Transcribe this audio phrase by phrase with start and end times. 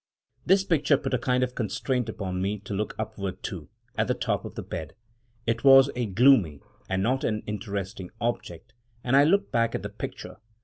[0.47, 3.69] This picture put a kind of constraint upon me to look upward too—
[3.99, 4.95] at the top of the bed.
[5.45, 9.89] It was a gloomy and not an interesting object, and I looked back at the
[9.89, 10.37] picture.